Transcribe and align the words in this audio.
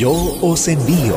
Yo 0.00 0.14
os 0.40 0.66
envío. 0.66 1.14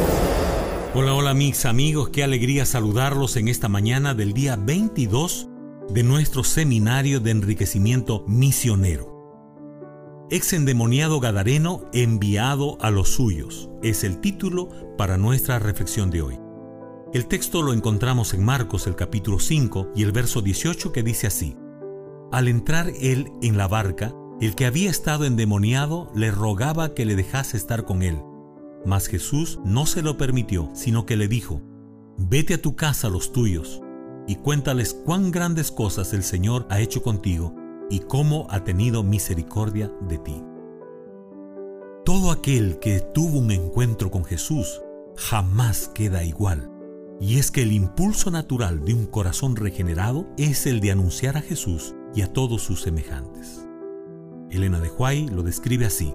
Hola, 0.93 1.13
hola 1.13 1.33
mis 1.33 1.65
amigos, 1.65 2.09
qué 2.09 2.21
alegría 2.21 2.65
saludarlos 2.65 3.37
en 3.37 3.47
esta 3.47 3.69
mañana 3.69 4.13
del 4.13 4.33
día 4.33 4.57
22 4.57 5.47
de 5.87 6.03
nuestro 6.03 6.43
seminario 6.43 7.21
de 7.21 7.31
enriquecimiento 7.31 8.25
misionero. 8.27 10.27
Ex 10.29 10.51
endemoniado 10.51 11.21
Gadareno 11.21 11.85
enviado 11.93 12.77
a 12.81 12.91
los 12.91 13.07
suyos 13.07 13.69
es 13.83 14.03
el 14.03 14.19
título 14.19 14.67
para 14.97 15.17
nuestra 15.17 15.59
reflexión 15.59 16.09
de 16.09 16.21
hoy. 16.21 16.39
El 17.13 17.27
texto 17.27 17.61
lo 17.61 17.71
encontramos 17.71 18.33
en 18.33 18.43
Marcos 18.43 18.85
el 18.85 18.97
capítulo 18.97 19.39
5 19.39 19.91
y 19.95 20.03
el 20.03 20.11
verso 20.11 20.41
18 20.41 20.91
que 20.91 21.03
dice 21.03 21.27
así. 21.27 21.55
Al 22.33 22.49
entrar 22.49 22.91
él 22.99 23.31
en 23.41 23.55
la 23.55 23.69
barca, 23.69 24.13
el 24.41 24.55
que 24.55 24.65
había 24.65 24.89
estado 24.89 25.23
endemoniado 25.23 26.11
le 26.13 26.31
rogaba 26.31 26.93
que 26.93 27.05
le 27.05 27.15
dejase 27.15 27.55
estar 27.55 27.85
con 27.85 28.03
él. 28.03 28.21
Mas 28.85 29.07
Jesús 29.07 29.59
no 29.63 29.85
se 29.85 30.01
lo 30.01 30.17
permitió, 30.17 30.69
sino 30.73 31.05
que 31.05 31.15
le 31.15 31.27
dijo, 31.27 31.61
Vete 32.17 32.55
a 32.55 32.61
tu 32.61 32.75
casa 32.75 33.09
los 33.09 33.31
tuyos, 33.31 33.81
y 34.27 34.35
cuéntales 34.35 34.93
cuán 34.93 35.31
grandes 35.31 35.71
cosas 35.71 36.13
el 36.13 36.23
Señor 36.23 36.67
ha 36.69 36.79
hecho 36.79 37.01
contigo 37.01 37.55
y 37.89 37.99
cómo 37.99 38.47
ha 38.49 38.63
tenido 38.63 39.03
misericordia 39.03 39.91
de 40.07 40.17
ti. 40.17 40.43
Todo 42.05 42.31
aquel 42.31 42.79
que 42.79 42.99
tuvo 42.99 43.39
un 43.39 43.51
encuentro 43.51 44.11
con 44.11 44.25
Jesús 44.25 44.81
jamás 45.15 45.89
queda 45.93 46.23
igual. 46.23 46.69
Y 47.19 47.37
es 47.37 47.51
que 47.51 47.61
el 47.61 47.71
impulso 47.71 48.31
natural 48.31 48.83
de 48.83 48.93
un 48.93 49.05
corazón 49.05 49.55
regenerado 49.55 50.27
es 50.37 50.65
el 50.65 50.81
de 50.81 50.91
anunciar 50.91 51.37
a 51.37 51.41
Jesús 51.41 51.95
y 52.13 52.21
a 52.21 52.33
todos 52.33 52.61
sus 52.61 52.81
semejantes. 52.81 53.65
Elena 54.49 54.79
de 54.79 54.89
Huay 54.89 55.29
lo 55.29 55.43
describe 55.43 55.85
así. 55.85 56.13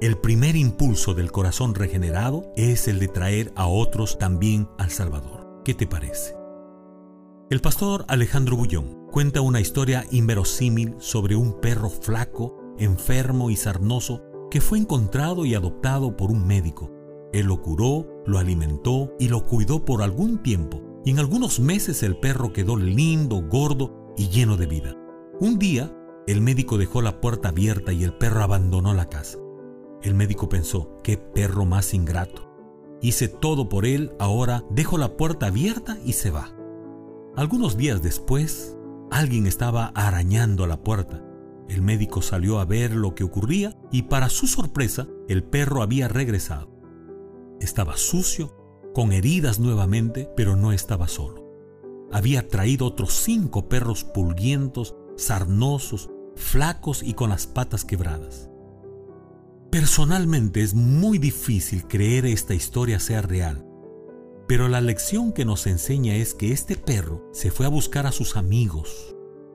El 0.00 0.16
primer 0.16 0.56
impulso 0.56 1.12
del 1.12 1.30
corazón 1.30 1.74
regenerado 1.74 2.50
es 2.56 2.88
el 2.88 2.98
de 3.00 3.08
traer 3.08 3.52
a 3.54 3.66
otros 3.66 4.16
también 4.16 4.66
al 4.78 4.90
Salvador. 4.90 5.60
¿Qué 5.62 5.74
te 5.74 5.86
parece? 5.86 6.34
El 7.50 7.60
pastor 7.60 8.06
Alejandro 8.08 8.56
Bullón 8.56 9.08
cuenta 9.12 9.42
una 9.42 9.60
historia 9.60 10.06
inverosímil 10.10 10.94
sobre 11.00 11.36
un 11.36 11.60
perro 11.60 11.90
flaco, 11.90 12.56
enfermo 12.78 13.50
y 13.50 13.56
sarnoso 13.56 14.22
que 14.50 14.62
fue 14.62 14.78
encontrado 14.78 15.44
y 15.44 15.54
adoptado 15.54 16.16
por 16.16 16.30
un 16.30 16.46
médico. 16.46 16.90
Él 17.34 17.48
lo 17.48 17.60
curó, 17.60 18.06
lo 18.24 18.38
alimentó 18.38 19.12
y 19.18 19.28
lo 19.28 19.44
cuidó 19.44 19.84
por 19.84 20.00
algún 20.00 20.42
tiempo, 20.42 20.80
y 21.04 21.10
en 21.10 21.18
algunos 21.18 21.60
meses 21.60 22.02
el 22.02 22.16
perro 22.16 22.54
quedó 22.54 22.78
lindo, 22.78 23.42
gordo 23.42 24.14
y 24.16 24.30
lleno 24.30 24.56
de 24.56 24.66
vida. 24.66 24.96
Un 25.40 25.58
día, 25.58 25.94
el 26.26 26.40
médico 26.40 26.78
dejó 26.78 27.02
la 27.02 27.20
puerta 27.20 27.50
abierta 27.50 27.92
y 27.92 28.02
el 28.02 28.14
perro 28.14 28.42
abandonó 28.42 28.94
la 28.94 29.10
casa. 29.10 29.36
El 30.02 30.14
médico 30.14 30.48
pensó, 30.48 30.98
qué 31.02 31.18
perro 31.18 31.64
más 31.66 31.92
ingrato. 31.92 32.50
Hice 33.02 33.28
todo 33.28 33.68
por 33.68 33.86
él, 33.86 34.12
ahora 34.18 34.64
dejo 34.70 34.98
la 34.98 35.16
puerta 35.16 35.46
abierta 35.46 35.98
y 36.04 36.14
se 36.14 36.30
va. 36.30 36.54
Algunos 37.36 37.76
días 37.76 38.02
después, 38.02 38.76
alguien 39.10 39.46
estaba 39.46 39.92
arañando 39.94 40.66
la 40.66 40.82
puerta. 40.82 41.24
El 41.68 41.82
médico 41.82 42.20
salió 42.20 42.58
a 42.58 42.64
ver 42.64 42.92
lo 42.92 43.14
que 43.14 43.24
ocurría 43.24 43.78
y 43.90 44.02
para 44.02 44.28
su 44.28 44.46
sorpresa, 44.46 45.06
el 45.28 45.44
perro 45.44 45.82
había 45.82 46.08
regresado. 46.08 46.68
Estaba 47.60 47.96
sucio, 47.96 48.56
con 48.94 49.12
heridas 49.12 49.60
nuevamente, 49.60 50.28
pero 50.36 50.56
no 50.56 50.72
estaba 50.72 51.06
solo. 51.08 51.46
Había 52.12 52.48
traído 52.48 52.86
otros 52.86 53.12
cinco 53.12 53.68
perros 53.68 54.02
pulguientos, 54.02 54.96
sarnosos, 55.16 56.10
flacos 56.34 57.02
y 57.02 57.14
con 57.14 57.30
las 57.30 57.46
patas 57.46 57.84
quebradas. 57.84 58.49
Personalmente 59.70 60.62
es 60.62 60.74
muy 60.74 61.18
difícil 61.18 61.86
creer 61.86 62.26
esta 62.26 62.54
historia 62.54 62.98
sea 62.98 63.22
real, 63.22 63.64
pero 64.48 64.68
la 64.68 64.80
lección 64.80 65.32
que 65.32 65.44
nos 65.44 65.68
enseña 65.68 66.16
es 66.16 66.34
que 66.34 66.50
este 66.50 66.74
perro 66.74 67.28
se 67.32 67.52
fue 67.52 67.66
a 67.66 67.68
buscar 67.68 68.04
a 68.04 68.10
sus 68.10 68.36
amigos 68.36 69.14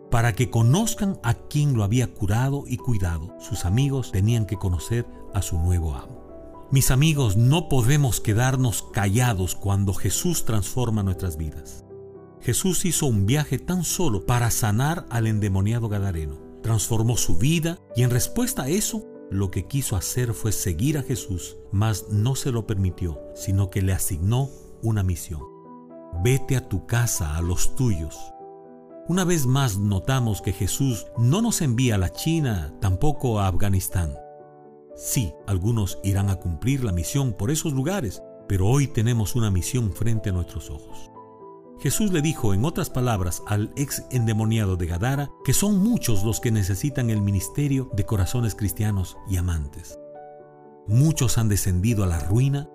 para 0.10 0.34
que 0.34 0.50
conozcan 0.50 1.20
a 1.22 1.34
quien 1.34 1.76
lo 1.76 1.84
había 1.84 2.14
curado 2.14 2.64
y 2.66 2.78
cuidado. 2.78 3.36
Sus 3.42 3.66
amigos 3.66 4.14
tenían 4.14 4.46
que 4.46 4.56
conocer 4.56 5.06
a 5.34 5.42
su 5.42 5.60
nuevo 5.60 5.94
amo. 5.96 6.68
Mis 6.72 6.92
amigos, 6.92 7.36
no 7.36 7.68
podemos 7.68 8.22
quedarnos 8.22 8.84
callados 8.94 9.54
cuando 9.54 9.94
Jesús 9.94 10.46
transforma 10.46 11.04
nuestras 11.04 11.36
vidas. 11.36 11.84
Jesús 12.40 12.86
hizo 12.86 13.08
un 13.08 13.26
viaje 13.26 13.60
tan 13.60 13.84
solo 13.84 14.26
para 14.26 14.50
sanar 14.50 15.06
al 15.10 15.28
endemoniado 15.28 15.90
Gadareno. 15.90 16.40
Transformó 16.64 17.18
su 17.18 17.38
vida 17.38 17.80
y 17.98 18.04
en 18.04 18.12
respuesta 18.12 18.64
a 18.64 18.70
eso 18.70 19.06
lo 19.32 19.52
que 19.52 19.66
quiso 19.66 19.96
hacer 19.96 20.34
fue 20.34 20.52
seguir 20.52 20.98
a 20.98 21.04
Jesús, 21.04 21.58
mas 21.72 22.08
no 22.10 22.36
se 22.36 22.52
lo 22.52 22.68
permitió, 22.68 23.22
sino 23.36 23.70
que 23.70 23.82
le 23.82 23.94
asignó 23.94 24.50
una 24.82 25.04
misión. 25.04 25.42
Vete 26.24 26.56
a 26.56 26.68
tu 26.70 26.86
casa, 26.86 27.36
a 27.36 27.42
los 27.42 27.76
tuyos. 27.76 28.18
Una 29.08 29.24
vez 29.24 29.46
más 29.46 29.78
notamos 29.78 30.42
que 30.42 30.54
Jesús 30.54 31.08
no 31.18 31.42
nos 31.42 31.62
envía 31.62 31.96
a 31.96 32.00
la 32.00 32.12
China, 32.12 32.76
tampoco 32.82 33.40
a 33.40 33.48
Afganistán. 33.48 34.16
Sí, 34.96 35.34
algunos 35.46 36.00
irán 36.04 36.30
a 36.30 36.38
cumplir 36.38 36.84
la 36.84 36.92
misión 36.92 37.34
por 37.34 37.52
esos 37.52 37.74
lugares, 37.74 38.24
pero 38.48 38.68
hoy 38.68 38.88
tenemos 38.88 39.36
una 39.36 39.52
misión 39.52 39.92
frente 39.92 40.30
a 40.30 40.34
nuestros 40.34 40.70
ojos. 40.70 41.12
Jesús 41.80 42.12
le 42.12 42.22
dijo, 42.22 42.54
en 42.54 42.66
otras 42.66 42.90
palabras, 42.90 43.44
al 43.48 43.72
ex 43.76 44.06
endemoniado 44.10 44.78
de 44.78 44.88
Gadara, 44.88 45.30
que 45.44 45.54
son 45.54 45.84
muchos 45.84 46.24
los 46.24 46.40
que 46.40 46.52
necesitan 46.52 47.10
el 47.10 47.22
ministerio 47.22 47.90
de 47.94 48.06
corazones 48.06 48.56
cristianos 48.56 49.18
y 49.30 49.38
amantes. 49.38 50.00
Muchos 50.88 51.38
han 51.38 51.50
descendido 51.50 52.04
a 52.04 52.08
la 52.08 52.20
ruina 52.20 52.70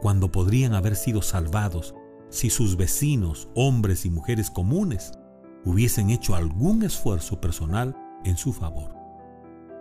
cuando 0.00 0.30
podrían 0.30 0.74
haber 0.74 0.96
sido 0.96 1.22
salvados 1.22 1.94
si 2.28 2.50
sus 2.50 2.76
vecinos, 2.76 3.48
hombres 3.54 4.04
y 4.04 4.10
mujeres 4.10 4.50
comunes, 4.50 5.12
hubiesen 5.64 6.10
hecho 6.10 6.34
algún 6.34 6.82
esfuerzo 6.82 7.40
personal 7.40 7.96
en 8.24 8.36
su 8.36 8.52
favor. 8.52 8.94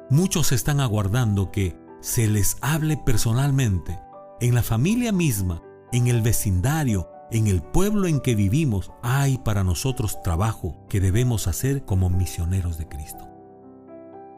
Muchos 0.09 0.51
están 0.51 0.79
aguardando 0.79 1.51
que 1.51 1.77
se 2.01 2.27
les 2.27 2.57
hable 2.61 2.97
personalmente, 2.97 3.99
en 4.39 4.53
la 4.55 4.63
familia 4.63 5.11
misma, 5.11 5.61
en 5.91 6.07
el 6.07 6.21
vecindario, 6.21 7.09
en 7.33 7.47
el 7.47 7.63
pueblo 7.63 8.07
en 8.07 8.19
que 8.19 8.35
vivimos 8.35 8.91
hay 9.01 9.39
para 9.39 9.63
nosotros 9.63 10.21
trabajo 10.21 10.85
que 10.87 11.01
debemos 11.01 11.47
hacer 11.47 11.83
como 11.83 12.11
misioneros 12.11 12.77
de 12.77 12.87
Cristo. 12.87 13.27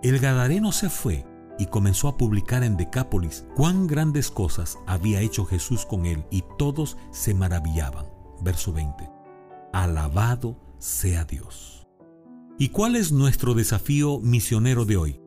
El 0.01 0.19
Gadareno 0.19 0.71
se 0.71 0.89
fue 0.89 1.25
y 1.59 1.65
comenzó 1.65 2.07
a 2.07 2.15
publicar 2.15 2.63
en 2.63 2.77
Decápolis 2.77 3.45
cuán 3.53 3.85
grandes 3.85 4.31
cosas 4.31 4.77
había 4.87 5.19
hecho 5.19 5.45
Jesús 5.45 5.85
con 5.85 6.05
él 6.05 6.25
y 6.31 6.45
todos 6.57 6.97
se 7.11 7.33
maravillaban. 7.33 8.05
Verso 8.41 8.71
20. 8.71 9.09
Alabado 9.73 10.57
sea 10.79 11.25
Dios. 11.25 11.89
¿Y 12.57 12.69
cuál 12.69 12.95
es 12.95 13.11
nuestro 13.11 13.55
desafío 13.55 14.21
misionero 14.21 14.85
de 14.85 14.95
hoy? 14.95 15.21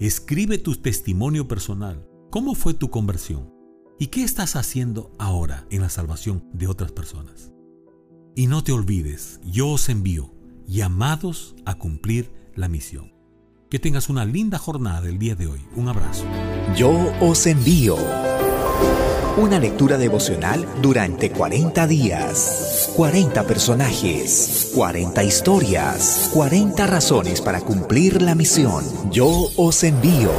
Escribe 0.00 0.58
tu 0.58 0.74
testimonio 0.74 1.46
personal. 1.46 2.08
¿Cómo 2.30 2.56
fue 2.56 2.74
tu 2.74 2.90
conversión? 2.90 3.55
¿Y 3.98 4.08
qué 4.08 4.24
estás 4.24 4.56
haciendo 4.56 5.10
ahora 5.18 5.64
en 5.70 5.80
la 5.80 5.88
salvación 5.88 6.44
de 6.52 6.66
otras 6.66 6.92
personas? 6.92 7.52
Y 8.34 8.46
no 8.46 8.62
te 8.62 8.72
olvides, 8.72 9.40
yo 9.42 9.68
os 9.68 9.88
envío, 9.88 10.34
llamados 10.66 11.56
a 11.64 11.76
cumplir 11.76 12.30
la 12.54 12.68
misión. 12.68 13.14
Que 13.70 13.78
tengas 13.78 14.10
una 14.10 14.26
linda 14.26 14.58
jornada 14.58 15.08
el 15.08 15.18
día 15.18 15.34
de 15.34 15.46
hoy. 15.46 15.64
Un 15.76 15.88
abrazo. 15.88 16.24
Yo 16.76 17.10
os 17.22 17.46
envío. 17.46 17.96
Una 19.38 19.58
lectura 19.58 19.96
devocional 19.96 20.66
durante 20.82 21.30
40 21.30 21.86
días. 21.86 22.92
40 22.96 23.44
personajes. 23.44 24.72
40 24.74 25.24
historias. 25.24 26.30
40 26.34 26.86
razones 26.86 27.40
para 27.40 27.62
cumplir 27.62 28.20
la 28.20 28.34
misión. 28.34 28.84
Yo 29.10 29.48
os 29.56 29.82
envío. 29.84 30.30